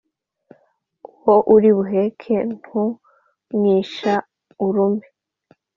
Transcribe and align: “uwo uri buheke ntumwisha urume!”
“uwo 1.17 1.35
uri 1.53 1.69
buheke 1.77 2.35
ntumwisha 2.57 4.13
urume!” 4.65 5.07